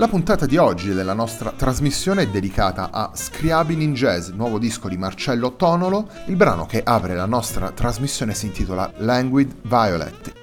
La 0.00 0.08
puntata 0.08 0.46
di 0.46 0.56
oggi 0.56 0.94
della 0.94 1.12
nostra 1.12 1.52
trasmissione 1.54 2.22
è 2.22 2.28
dedicata 2.28 2.88
a 2.90 3.10
Scriabin 3.12 3.82
in 3.82 3.92
Jazz, 3.92 4.30
nuovo 4.30 4.58
disco 4.58 4.88
di 4.88 4.96
Marcello 4.96 5.56
Tonolo. 5.56 6.08
Il 6.24 6.36
brano 6.36 6.64
che 6.64 6.80
apre 6.82 7.14
la 7.14 7.26
nostra 7.26 7.70
trasmissione 7.70 8.32
si 8.32 8.46
intitola 8.46 8.90
Languid 8.96 9.56
Violet 9.60 10.39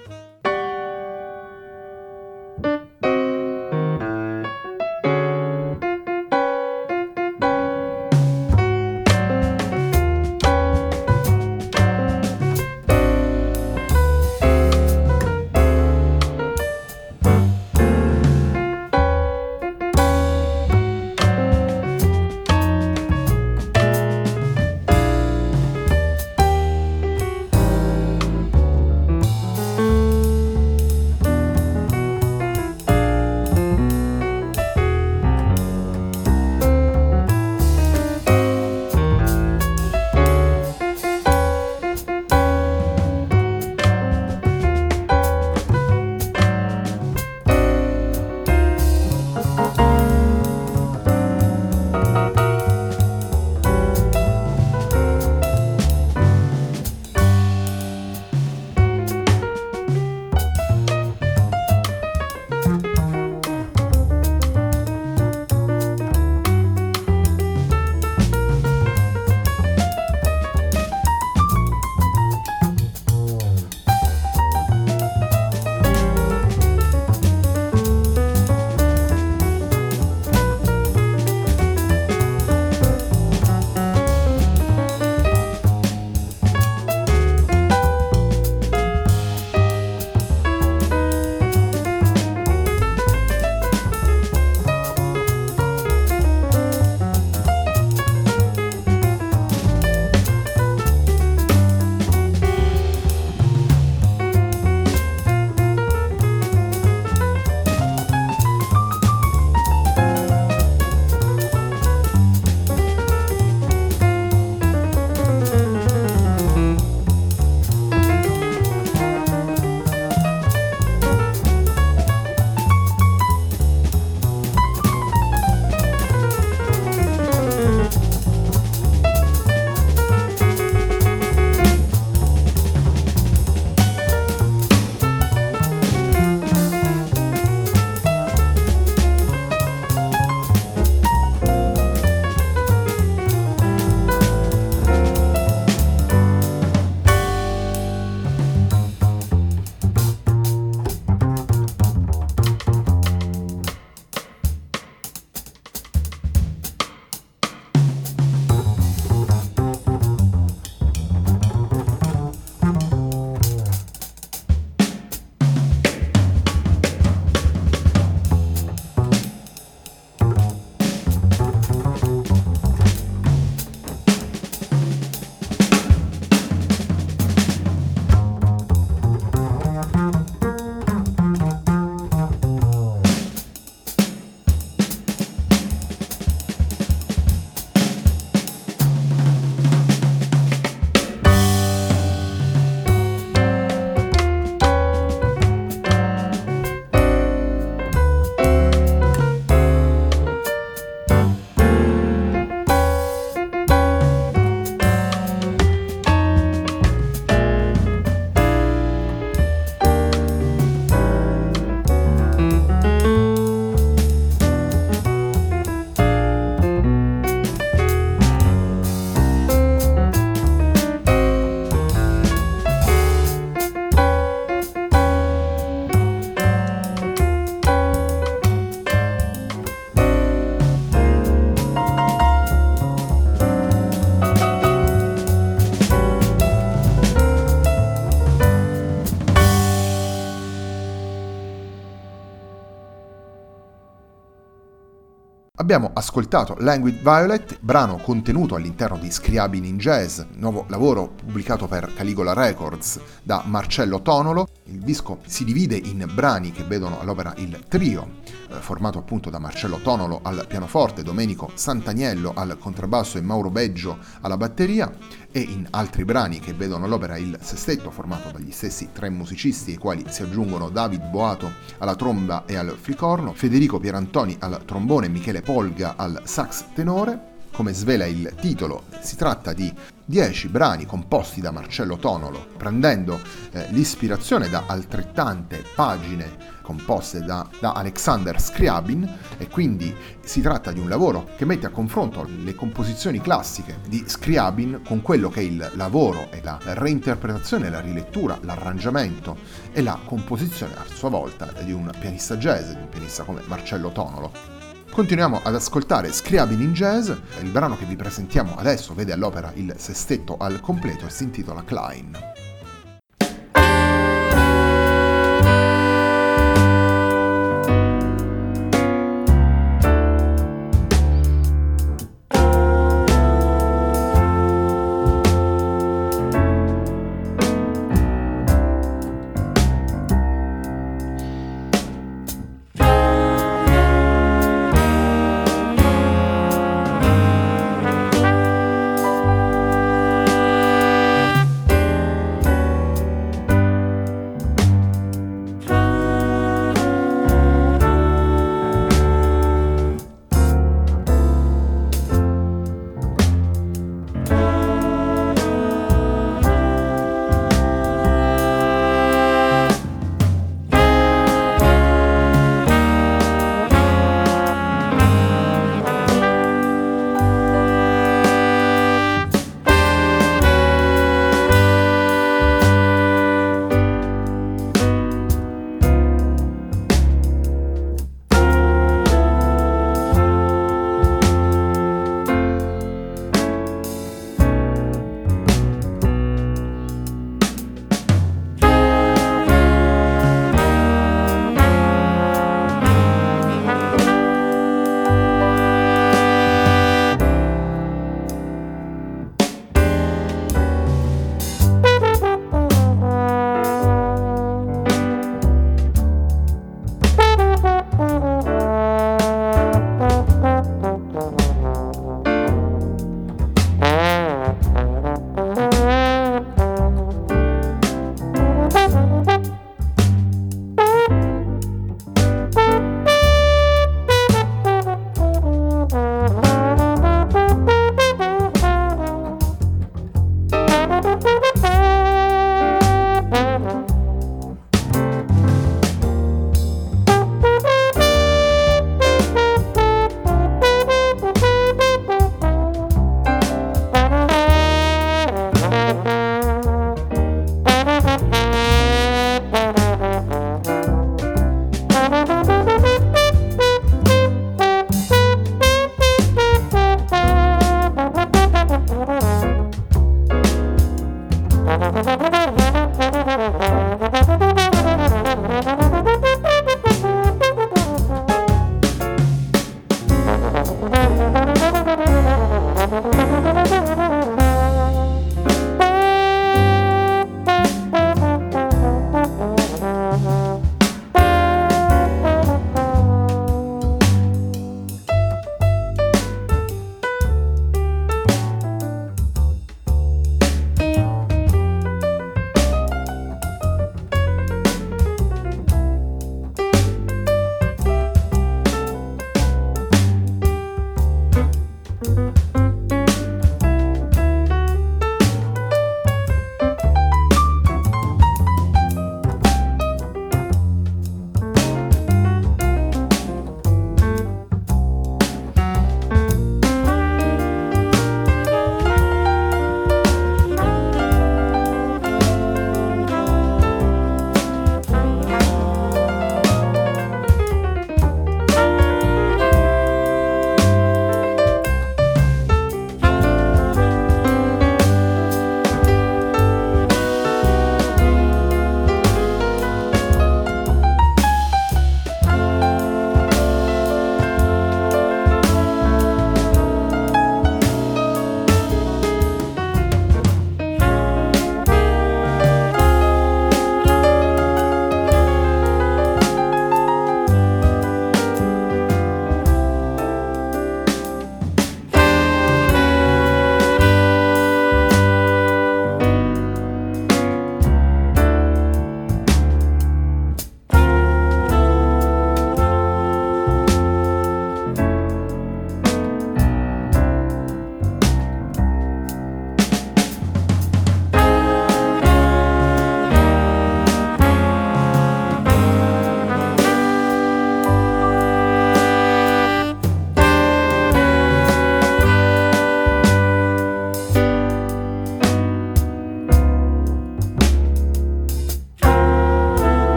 Abbiamo 245.78 245.87
ascoltato 245.98 246.56
Languid 246.60 247.02
Violet, 247.02 247.58
brano 247.60 247.98
contenuto 247.98 248.54
all'interno 248.54 248.98
di 248.98 249.10
Scriabin 249.10 249.66
in 249.66 249.78
Jazz, 249.78 250.22
nuovo 250.36 250.66
lavoro 250.70 251.08
pubblicato 251.08 251.68
per 251.68 251.92
Caligola 251.96 252.34
Records 252.34 253.00
da 253.24 253.44
Marcello 253.46 254.04
Tonolo. 254.04 254.48
Il 254.66 254.80
disco 254.80 255.20
si 255.26 255.44
divide 255.44 255.76
in 255.76 256.08
brani 256.14 256.52
che 256.52 256.64
vedono 256.64 257.00
all'opera 257.00 257.34
il 257.38 257.64
trio, 257.68 258.18
eh, 258.50 258.56
formato 258.60 259.00
appunto 259.00 259.32
da 259.32 259.40
Marcello 259.40 259.80
Tonolo 259.82 260.20
al 260.22 260.46
pianoforte, 260.48 261.02
Domenico 261.02 261.50
Santaniello 261.54 262.34
al 262.36 262.58
contrabbasso 262.60 263.18
e 263.18 263.22
Mauro 263.22 263.50
Beggio 263.50 263.98
alla 264.22 264.38
batteria, 264.38 264.94
e 265.32 265.40
in 265.40 265.68
altri 265.72 266.06
brani 266.06 266.40
che 266.40 266.54
vedono 266.54 266.86
all'opera 266.86 267.18
il 267.18 267.38
sestetto, 267.42 267.92
formato 267.92 268.30
dagli 268.32 268.52
stessi 268.52 268.90
tre 268.92 269.10
musicisti, 269.10 269.72
ai 269.72 269.78
quali 269.78 270.06
si 270.10 270.22
aggiungono 270.22 270.70
David 270.70 271.10
Boato 271.10 271.52
alla 271.80 271.96
tromba 271.96 272.46
e 272.46 272.56
al 272.56 272.76
flicorno, 272.80 273.34
Federico 273.34 273.80
Pierantoni 273.80 274.36
al 274.40 274.64
trombone 274.66 275.08
Michele 275.08 275.42
Polga 275.42 275.87
al 275.95 276.22
sax 276.25 276.66
tenore. 276.74 277.36
Come 277.51 277.74
svela 277.74 278.06
il 278.06 278.36
titolo, 278.39 278.84
si 279.00 279.16
tratta 279.16 279.54
di 279.54 279.74
10 280.06 280.48
brani 280.50 280.86
composti 280.86 281.42
da 281.42 281.51
Marcello 281.51 281.98
Tonolo, 281.98 282.48
prendendo 282.56 283.19
eh, 283.51 283.66
l'ispirazione 283.72 284.48
da 284.48 284.63
altrettante 284.68 285.63
pagine 285.75 286.56
composte 286.68 287.22
da, 287.22 287.48
da, 287.62 287.72
Alexander 287.72 288.42
Scriabin 288.42 289.18
e 289.38 289.48
quindi 289.48 289.95
si 290.22 290.42
tratta 290.42 290.74
di 290.74 290.80
un 290.80 290.89
lavoro 290.89 291.30
che 291.38 291.45
mette 291.45 291.66
a 291.66 291.69
confronto 291.69 292.28
le 292.44 292.56
composizioni 292.56 293.22
classiche 293.22 293.80
di 293.88 294.04
Scriabin 294.06 294.81
con 294.86 295.01
quello 295.01 295.30
che 295.30 295.40
è 295.40 295.44
il 295.44 295.72
lavoro 295.75 296.30
e 296.30 296.42
la 296.44 296.60
reinterpretazione, 296.62 297.69
la 297.69 297.80
rilettura, 297.80 298.38
l'arrangiamento 298.42 299.38
e 299.72 299.81
la 299.81 299.98
composizione 300.04 300.74
a 300.75 300.83
sua 300.94 301.10
volta 301.10 301.54
di 301.63 301.72
un 301.72 301.90
pianista 301.98 302.36
jazz, 302.36 302.72
di 302.72 302.81
un 302.81 302.90
pianista 302.90 303.24
come 303.24 303.42
Marcello 303.45 303.90
Tonolo. 303.92 304.56
Continuiamo 304.98 305.42
ad 305.44 305.54
ascoltare 305.54 306.12
Scriabin 306.12 306.60
in 306.60 306.74
Jazz, 306.74 307.12
il 307.42 307.52
brano 307.52 307.78
che 307.78 307.86
vi 307.86 307.96
presentiamo 307.96 308.56
adesso 308.56 308.96
vede 308.96 309.14
all'opera 309.14 309.52
il 309.54 309.76
sestetto 309.78 310.38
al 310.40 310.60
completo 310.60 311.06
e 311.06 311.12
si 311.12 311.24
intitola 311.24 311.64
Klein. 311.64 312.18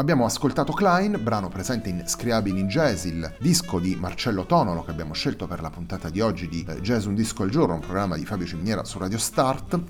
Abbiamo 0.00 0.24
ascoltato 0.24 0.72
Klein, 0.72 1.18
brano 1.20 1.48
presente 1.48 1.88
in 1.88 2.04
Scriabili 2.06 2.60
in 2.60 2.68
Jazz, 2.68 3.04
il 3.06 3.34
disco 3.40 3.80
di 3.80 3.96
Marcello 3.96 4.46
Tonolo 4.46 4.84
che 4.84 4.92
abbiamo 4.92 5.12
scelto 5.12 5.48
per 5.48 5.60
la 5.60 5.70
puntata 5.70 6.08
di 6.08 6.20
oggi 6.20 6.46
di 6.46 6.64
eh, 6.68 6.80
Jazz 6.80 7.06
Un 7.06 7.16
Disco 7.16 7.42
al 7.42 7.50
Giorno, 7.50 7.74
un 7.74 7.80
programma 7.80 8.14
di 8.14 8.24
Fabio 8.24 8.46
Ciminiera 8.46 8.84
su 8.84 8.96
Radio 9.00 9.18
Start. 9.18 9.80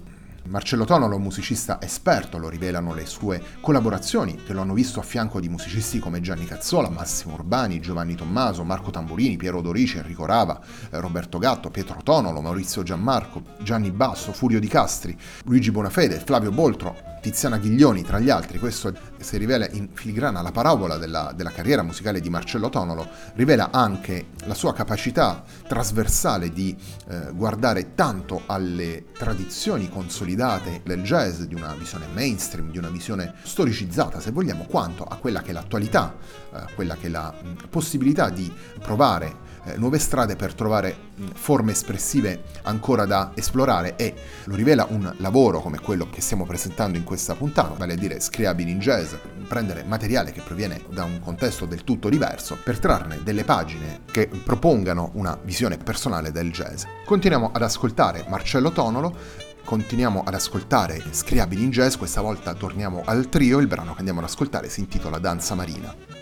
Marcello 0.49 0.87
Tonolo, 0.87 1.19
musicista 1.19 1.79
esperto, 1.83 2.39
lo 2.39 2.49
rivelano 2.49 2.95
le 2.95 3.05
sue 3.05 3.43
collaborazioni 3.61 4.37
che 4.37 4.55
lo 4.55 4.63
hanno 4.63 4.73
visto 4.73 4.99
a 4.99 5.03
fianco 5.03 5.41
di 5.41 5.49
musicisti 5.51 5.99
come 5.99 6.23
Gianni 6.23 6.47
Cazzola, 6.47 6.89
Massimo 6.89 7.35
Urbani, 7.35 7.81
Giovanni 7.81 8.15
Tommaso, 8.15 8.65
Marco 8.65 8.91
Tamburini, 8.91 9.37
Piero 9.37 9.61
Dorici, 9.61 9.99
Enrico 9.99 10.25
Rava, 10.25 10.59
eh, 10.91 11.01
Roberto 11.01 11.37
Gatto, 11.37 11.69
Pietro 11.69 12.01
Tonolo, 12.03 12.41
Maurizio 12.41 12.83
Gianmarco, 12.83 13.43
Gianni 13.61 13.91
Basso, 13.91 14.33
Furio 14.33 14.59
Di 14.59 14.69
Castri, 14.69 15.15
Luigi 15.45 15.71
Bonafede, 15.71 16.19
Flavio 16.19 16.51
Boltro, 16.51 16.97
Tiziana 17.21 17.59
Ghiglioni, 17.59 18.03
tra 18.03 18.19
gli 18.19 18.31
altri, 18.31 18.59
questo 18.59 18.95
si 19.21 19.37
rivela 19.37 19.69
in 19.71 19.89
filigrana 19.93 20.43
la 20.43 20.53
parabola 20.53 20.97
della, 20.97 21.33
della, 21.35 21.51
carriera 21.51 21.83
musicale 21.83 22.21
di 22.21 22.31
Marcello 22.31 22.69
Tonolo, 22.69 23.09
rivela 23.35 23.71
anche 23.71 24.29
la 24.45 24.55
sua 24.55 24.73
capacità 24.73 25.43
trasversale 25.67 26.51
di 26.53 26.77
eh, 27.09 27.33
guardare 27.33 27.95
tanto 27.95 28.43
alle 28.47 29.07
tradizioni 29.13 29.89
consolidate 29.89 30.83
del 30.85 31.03
jazz, 31.03 31.43
di 31.43 31.55
una 31.55 31.75
visione 31.75 32.07
mainstream, 32.13 32.71
di 32.71 32.79
una 32.79 32.91
visione 32.91 33.35
storicizzata, 33.43 34.21
se 34.21 34.31
vogliamo, 34.31 34.67
quanto 34.67 35.05
a 35.05 35.17
quella 35.17 35.43
che 35.43 35.51
è 35.51 35.53
l'attualità, 35.53 36.15
eh, 36.53 36.75
quella 36.75 36.97
che 36.97 37.07
è 37.07 37.11
la 37.11 37.33
mh, 37.33 37.69
possibilità 37.69 38.31
di 38.31 38.53
provare 38.81 39.48
nuove 39.77 39.99
strade 39.99 40.37
per 40.37 40.55
trovare 40.55 40.97
forme 41.35 41.73
espressive 41.73 42.45
ancora 42.63 43.05
da 43.05 43.33
esplorare 43.35 43.97
e 43.97 44.15
lo 44.45 44.55
rivela 44.55 44.87
un 44.89 45.13
lavoro 45.19 45.61
come 45.61 45.81
quello 45.81 46.09
che 46.11 46.21
stiamo 46.21 46.47
presentando 46.47 46.99
in 46.99 47.05
questa 47.05 47.35
puntata, 47.35 47.75
vale 47.77 47.95
a 47.95 47.97
dire 47.97 48.21
Scriabili 48.21 48.71
in 48.71 48.79
Jazz, 48.79 49.15
prendere 49.47 49.85
materiale 49.85 50.33
che 50.33 50.43
proviene 50.43 50.83
da 50.91 51.05
un 51.05 51.21
contesto 51.21 51.67
del 51.67 51.85
tutto 51.85 52.09
diverso 52.09 52.59
per 52.63 52.79
trarne 52.79 53.21
delle 53.23 53.45
pagine 53.45 54.01
che 54.11 54.29
propongano 54.29 55.11
una 55.15 55.39
visione 55.43 55.77
personale 55.77 56.33
del 56.33 56.51
jazz. 56.53 56.85
Continuiamo 57.05 57.51
ad 57.53 57.63
ascoltare 57.63 58.25
Marcello 58.29 58.73
Tonolo 58.73 59.47
continuiamo 59.69 60.23
ad 60.25 60.33
ascoltare 60.33 61.03
Scriabili 61.11 61.63
in 61.63 61.71
Jazz, 61.71 61.97
questa 61.97 62.23
volta 62.23 62.55
torniamo 62.55 63.03
al 63.05 63.29
trio, 63.29 63.59
il 63.59 63.67
brano 63.67 63.93
che 63.93 63.99
andiamo 63.99 64.21
ad 64.21 64.25
ascoltare 64.25 64.71
si 64.71 64.81
intitola 64.81 65.19
Danza 65.19 65.55
Marina. 65.55 66.18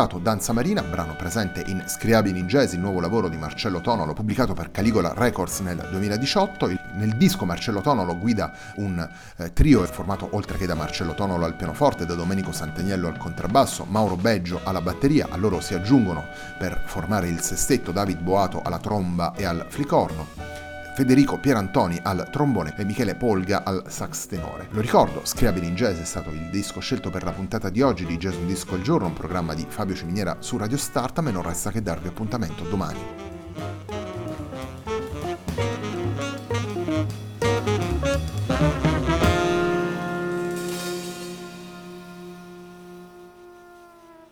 Ascoltato 0.00 0.18
Danza 0.18 0.52
Marina, 0.54 0.82
brano 0.82 1.14
presente 1.14 1.62
in 1.66 1.82
Scriabili 1.86 2.38
in 2.38 2.46
Jazz, 2.46 2.72
il 2.72 2.80
nuovo 2.80 3.00
lavoro 3.00 3.28
di 3.28 3.36
Marcello 3.36 3.80
Tonolo, 3.80 4.14
pubblicato 4.14 4.54
per 4.54 4.70
Caligola 4.70 5.12
Records 5.14 5.60
nel 5.60 5.76
2018. 5.90 6.68
Nel 6.94 7.16
disco 7.16 7.44
Marcello 7.44 7.80
Tonolo 7.82 8.16
guida 8.16 8.52
un 8.76 9.06
eh, 9.36 9.52
trio 9.52 9.84
formato 9.84 10.28
oltre 10.32 10.56
che 10.56 10.66
da 10.66 10.74
Marcello 10.74 11.12
Tonolo 11.12 11.44
al 11.44 11.54
pianoforte, 11.54 12.06
da 12.06 12.14
Domenico 12.14 12.50
Sant'Agnello 12.52 13.08
al 13.08 13.18
contrabbasso, 13.18 13.84
Mauro 13.88 14.16
Beggio 14.16 14.60
alla 14.64 14.80
batteria, 14.80 15.26
a 15.30 15.36
loro 15.36 15.60
si 15.60 15.74
aggiungono 15.74 16.24
per 16.58 16.82
formare 16.86 17.28
il 17.28 17.40
sestetto 17.40 17.92
David 17.92 18.20
Boato 18.20 18.62
alla 18.62 18.78
tromba 18.78 19.34
e 19.34 19.44
al 19.44 19.66
flicorno. 19.68 20.69
Federico 20.94 21.38
Pierantoni 21.38 21.98
al 22.02 22.28
trombone 22.30 22.74
e 22.76 22.84
Michele 22.84 23.14
Polga 23.14 23.62
al 23.64 23.84
sax 23.88 24.26
tenore. 24.26 24.68
Lo 24.70 24.80
ricordo, 24.80 25.22
Scriabili 25.24 25.66
in 25.66 25.74
Jazz 25.74 25.98
è 25.98 26.04
stato 26.04 26.30
il 26.30 26.50
disco 26.50 26.80
scelto 26.80 27.10
per 27.10 27.22
la 27.22 27.32
puntata 27.32 27.70
di 27.70 27.80
oggi 27.80 28.04
di 28.04 28.16
Jazz 28.16 28.36
Un 28.36 28.46
Disco 28.46 28.74
al 28.74 28.82
Giorno, 28.82 29.06
un 29.06 29.14
programma 29.14 29.54
di 29.54 29.66
Fabio 29.68 29.94
Ciminiera 29.94 30.36
su 30.40 30.56
Radio 30.56 30.76
Start, 30.76 31.18
a 31.18 31.22
me 31.22 31.30
non 31.30 31.42
resta 31.42 31.70
che 31.70 31.82
darvi 31.82 32.08
appuntamento 32.08 32.64
domani. 32.64 33.29